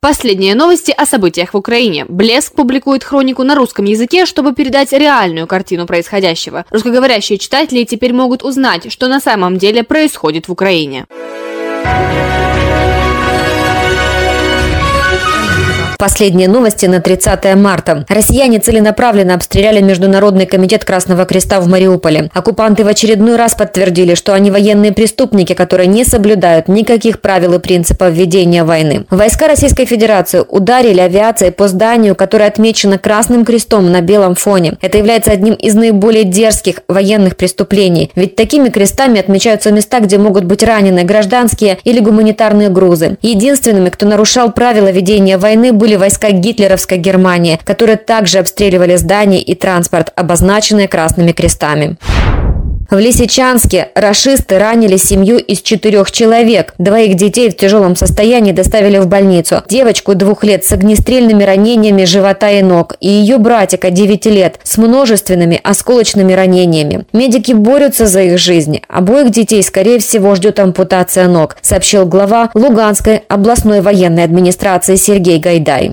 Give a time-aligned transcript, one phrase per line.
[0.00, 2.04] Последние новости о событиях в Украине.
[2.08, 6.64] Блеск публикует хронику на русском языке, чтобы передать реальную картину происходящего.
[6.70, 11.06] Русскоговорящие читатели теперь могут узнать, что на самом деле происходит в Украине.
[15.98, 18.06] Последние новости на 30 марта.
[18.08, 22.30] Россияне целенаправленно обстреляли Международный комитет Красного Креста в Мариуполе.
[22.32, 27.58] Оккупанты в очередной раз подтвердили, что они военные преступники, которые не соблюдают никаких правил и
[27.58, 29.06] принципов ведения войны.
[29.10, 34.78] Войска Российской Федерации ударили авиацией по зданию, которое отмечено Красным Крестом на белом фоне.
[34.80, 38.12] Это является одним из наиболее дерзких военных преступлений.
[38.14, 43.18] Ведь такими крестами отмечаются места, где могут быть ранены гражданские или гуманитарные грузы.
[43.20, 49.40] Единственными, кто нарушал правила ведения войны, были были войска гитлеровской Германии, которые также обстреливали здания
[49.40, 51.96] и транспорт, обозначенные красными крестами.
[52.90, 56.72] В Лисичанске рашисты ранили семью из четырех человек.
[56.78, 59.62] Двоих детей в тяжелом состоянии доставили в больницу.
[59.68, 64.78] Девочку двух лет с огнестрельными ранениями живота и ног и ее братика 9 лет с
[64.78, 67.04] множественными осколочными ранениями.
[67.12, 68.80] Медики борются за их жизнь.
[68.88, 75.92] Обоих детей, скорее всего, ждет ампутация ног, сообщил глава Луганской областной военной администрации Сергей Гайдай.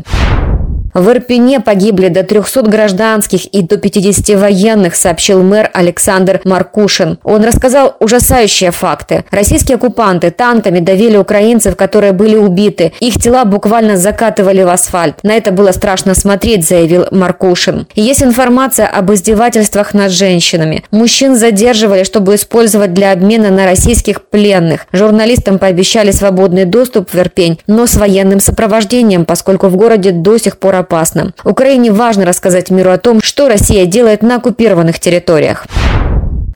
[0.96, 7.20] В Ирпене погибли до 300 гражданских и до 50 военных, сообщил мэр Александр Маркушин.
[7.26, 9.26] Он рассказал ужасающие факты.
[9.30, 12.94] Российские оккупанты танками давили украинцев, которые были убиты.
[13.02, 15.22] Их тела буквально закатывали в асфальт.
[15.22, 17.88] На это было страшно смотреть, заявил Маркушин.
[17.96, 20.86] есть информация об издевательствах над женщинами.
[20.92, 24.88] Мужчин задерживали, чтобы использовать для обмена на российских пленных.
[24.94, 30.58] Журналистам пообещали свободный доступ в Ирпень, но с военным сопровождением, поскольку в городе до сих
[30.58, 31.34] пор опасно.
[31.44, 35.66] Украине важно рассказать миру о том, что Россия делает на оккупированных территориях.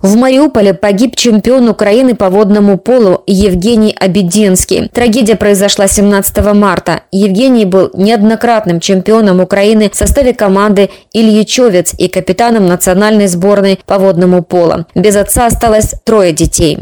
[0.02, 4.88] В Мариуполе погиб чемпион Украины по водному полу Евгений Обединский.
[4.88, 7.02] Трагедия произошла 17 марта.
[7.11, 14.42] Евгений был неоднократным чемпионом Украины в составе команды Ильичевец и капитаном национальной сборной по водному
[14.42, 14.86] полу.
[14.95, 16.80] Без отца осталось трое детей.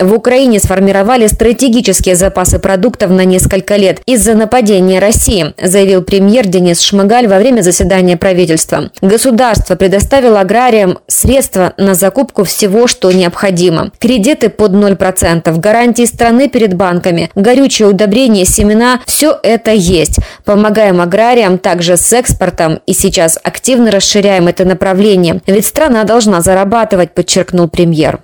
[0.00, 6.80] В Украине сформировали стратегические запасы продуктов на несколько лет из-за нападения России, заявил премьер Денис
[6.80, 8.90] Шмыгаль во время заседания правительства.
[9.02, 13.90] Государство предоставило аграриям средства на закупку всего, что необходимо.
[13.98, 20.18] Кредиты под 0%, гарантии страны перед банками, горючее удобрение, семена– все это есть.
[20.46, 25.42] Помогаем аграриям также с экспортом и сейчас активно расширяем это направление.
[25.46, 28.20] Ведь страна должна зарабатывать, подчеркнул премьер.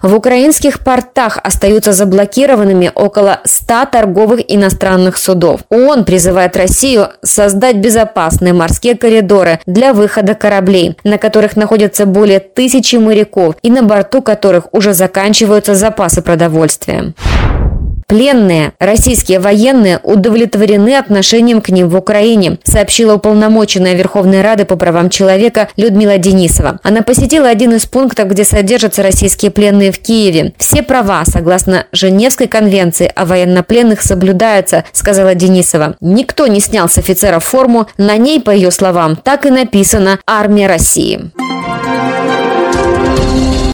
[0.00, 5.62] В украинских портах остаются заблокированными около 100 торговых иностранных судов.
[5.70, 12.96] ООН призывает Россию создать безопасные морские коридоры для выхода кораблей, на которых находятся более тысячи
[12.96, 17.12] моряков и на борту которых уже заканчиваются запасы продовольствия.
[18.08, 25.10] Пленные российские военные удовлетворены отношением к ним в Украине, сообщила уполномоченная Верховной Рады по правам
[25.10, 26.80] человека Людмила Денисова.
[26.82, 30.54] Она посетила один из пунктов, где содержатся российские пленные в Киеве.
[30.56, 35.96] Все права, согласно Женевской конвенции о военнопленных, соблюдаются, сказала Денисова.
[36.00, 40.66] Никто не снял с офицеров форму, на ней, по ее словам, так и написано «Армия
[40.66, 41.30] России».